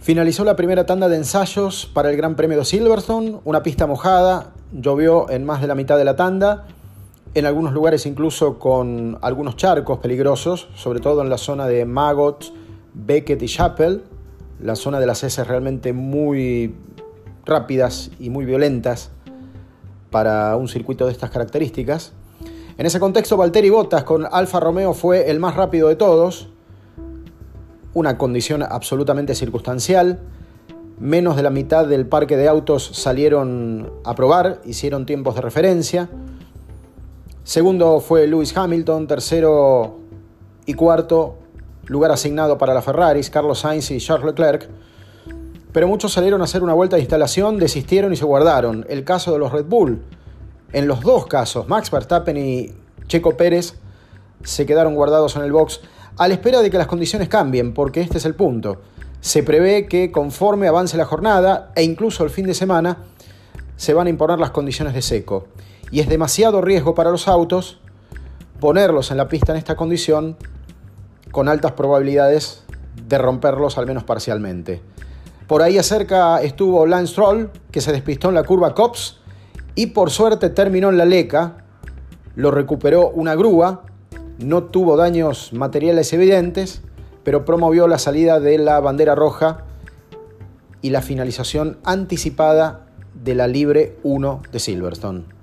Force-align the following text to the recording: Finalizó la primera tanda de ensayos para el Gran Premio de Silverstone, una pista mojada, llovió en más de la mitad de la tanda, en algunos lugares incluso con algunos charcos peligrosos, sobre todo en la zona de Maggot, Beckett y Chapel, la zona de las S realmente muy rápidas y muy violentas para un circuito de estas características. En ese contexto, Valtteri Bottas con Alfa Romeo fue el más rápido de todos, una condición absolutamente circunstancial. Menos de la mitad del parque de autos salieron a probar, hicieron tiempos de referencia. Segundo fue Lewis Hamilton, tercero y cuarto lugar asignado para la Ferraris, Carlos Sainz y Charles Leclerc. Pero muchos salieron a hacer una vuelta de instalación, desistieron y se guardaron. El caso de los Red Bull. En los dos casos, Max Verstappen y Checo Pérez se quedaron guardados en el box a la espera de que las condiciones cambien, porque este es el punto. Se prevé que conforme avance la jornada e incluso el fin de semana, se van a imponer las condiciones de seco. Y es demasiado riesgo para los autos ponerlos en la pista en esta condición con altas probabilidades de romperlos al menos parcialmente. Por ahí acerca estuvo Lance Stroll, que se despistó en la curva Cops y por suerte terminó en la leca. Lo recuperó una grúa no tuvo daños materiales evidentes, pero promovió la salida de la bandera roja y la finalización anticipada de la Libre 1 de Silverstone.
Finalizó 0.00 0.44
la 0.44 0.56
primera 0.56 0.86
tanda 0.86 1.10
de 1.10 1.16
ensayos 1.16 1.84
para 1.92 2.08
el 2.08 2.16
Gran 2.16 2.34
Premio 2.34 2.56
de 2.56 2.64
Silverstone, 2.64 3.38
una 3.44 3.62
pista 3.62 3.86
mojada, 3.86 4.54
llovió 4.72 5.28
en 5.28 5.44
más 5.44 5.60
de 5.60 5.66
la 5.66 5.74
mitad 5.74 5.98
de 5.98 6.06
la 6.06 6.16
tanda, 6.16 6.66
en 7.34 7.44
algunos 7.44 7.74
lugares 7.74 8.06
incluso 8.06 8.58
con 8.58 9.18
algunos 9.20 9.56
charcos 9.56 9.98
peligrosos, 9.98 10.70
sobre 10.74 11.00
todo 11.00 11.20
en 11.20 11.28
la 11.28 11.36
zona 11.36 11.66
de 11.66 11.84
Maggot, 11.84 12.50
Beckett 12.94 13.42
y 13.42 13.46
Chapel, 13.46 14.02
la 14.58 14.74
zona 14.74 15.00
de 15.00 15.06
las 15.06 15.22
S 15.22 15.44
realmente 15.44 15.92
muy 15.92 16.74
rápidas 17.44 18.10
y 18.18 18.30
muy 18.30 18.46
violentas 18.46 19.10
para 20.10 20.56
un 20.56 20.68
circuito 20.68 21.04
de 21.04 21.12
estas 21.12 21.28
características. 21.28 22.14
En 22.78 22.86
ese 22.86 23.00
contexto, 23.00 23.36
Valtteri 23.36 23.68
Bottas 23.68 24.04
con 24.04 24.26
Alfa 24.32 24.60
Romeo 24.60 24.94
fue 24.94 25.30
el 25.30 25.40
más 25.40 25.56
rápido 25.56 25.88
de 25.88 25.96
todos, 25.96 26.48
una 27.94 28.18
condición 28.18 28.62
absolutamente 28.62 29.34
circunstancial. 29.34 30.18
Menos 30.98 31.36
de 31.36 31.42
la 31.42 31.50
mitad 31.50 31.86
del 31.86 32.06
parque 32.06 32.36
de 32.36 32.48
autos 32.48 32.90
salieron 32.92 33.90
a 34.04 34.14
probar, 34.14 34.60
hicieron 34.64 35.06
tiempos 35.06 35.34
de 35.34 35.40
referencia. 35.40 36.08
Segundo 37.42 38.00
fue 38.00 38.26
Lewis 38.26 38.56
Hamilton, 38.56 39.06
tercero 39.06 39.98
y 40.66 40.74
cuarto 40.74 41.36
lugar 41.86 42.12
asignado 42.12 42.56
para 42.56 42.72
la 42.72 42.82
Ferraris, 42.82 43.30
Carlos 43.30 43.60
Sainz 43.60 43.90
y 43.90 43.98
Charles 43.98 44.26
Leclerc. 44.26 44.68
Pero 45.72 45.88
muchos 45.88 46.12
salieron 46.12 46.40
a 46.40 46.44
hacer 46.44 46.62
una 46.62 46.74
vuelta 46.74 46.96
de 46.96 47.02
instalación, 47.02 47.58
desistieron 47.58 48.12
y 48.12 48.16
se 48.16 48.24
guardaron. 48.24 48.86
El 48.88 49.04
caso 49.04 49.32
de 49.32 49.38
los 49.38 49.52
Red 49.52 49.66
Bull. 49.66 50.02
En 50.72 50.86
los 50.86 51.00
dos 51.00 51.26
casos, 51.26 51.66
Max 51.68 51.90
Verstappen 51.90 52.36
y 52.36 52.70
Checo 53.08 53.36
Pérez 53.36 53.74
se 54.44 54.66
quedaron 54.66 54.94
guardados 54.94 55.34
en 55.34 55.42
el 55.42 55.50
box 55.50 55.80
a 56.20 56.28
la 56.28 56.34
espera 56.34 56.60
de 56.60 56.70
que 56.70 56.76
las 56.76 56.86
condiciones 56.86 57.30
cambien, 57.30 57.72
porque 57.72 58.02
este 58.02 58.18
es 58.18 58.26
el 58.26 58.34
punto. 58.34 58.82
Se 59.22 59.42
prevé 59.42 59.86
que 59.88 60.12
conforme 60.12 60.68
avance 60.68 60.98
la 60.98 61.06
jornada 61.06 61.72
e 61.74 61.82
incluso 61.82 62.24
el 62.24 62.28
fin 62.28 62.46
de 62.46 62.52
semana, 62.52 62.98
se 63.76 63.94
van 63.94 64.06
a 64.06 64.10
imponer 64.10 64.38
las 64.38 64.50
condiciones 64.50 64.92
de 64.92 65.00
seco. 65.00 65.46
Y 65.90 66.00
es 66.00 66.10
demasiado 66.10 66.60
riesgo 66.60 66.94
para 66.94 67.10
los 67.10 67.26
autos 67.26 67.80
ponerlos 68.60 69.10
en 69.10 69.16
la 69.16 69.28
pista 69.28 69.52
en 69.52 69.58
esta 69.58 69.76
condición 69.76 70.36
con 71.32 71.48
altas 71.48 71.72
probabilidades 71.72 72.64
de 73.08 73.16
romperlos 73.16 73.78
al 73.78 73.86
menos 73.86 74.04
parcialmente. 74.04 74.82
Por 75.46 75.62
ahí 75.62 75.78
acerca 75.78 76.42
estuvo 76.42 76.84
Lance 76.84 77.12
Stroll, 77.12 77.50
que 77.70 77.80
se 77.80 77.92
despistó 77.92 78.28
en 78.28 78.34
la 78.34 78.44
curva 78.44 78.74
Cops 78.74 79.20
y 79.74 79.86
por 79.86 80.10
suerte 80.10 80.50
terminó 80.50 80.90
en 80.90 80.98
la 80.98 81.06
leca. 81.06 81.64
Lo 82.34 82.50
recuperó 82.50 83.08
una 83.08 83.34
grúa 83.34 83.84
no 84.40 84.64
tuvo 84.64 84.96
daños 84.96 85.52
materiales 85.52 86.12
evidentes, 86.12 86.82
pero 87.24 87.44
promovió 87.44 87.86
la 87.88 87.98
salida 87.98 88.40
de 88.40 88.58
la 88.58 88.80
bandera 88.80 89.14
roja 89.14 89.64
y 90.82 90.90
la 90.90 91.02
finalización 91.02 91.78
anticipada 91.84 92.86
de 93.22 93.34
la 93.34 93.46
Libre 93.46 93.96
1 94.02 94.42
de 94.50 94.58
Silverstone. 94.58 95.39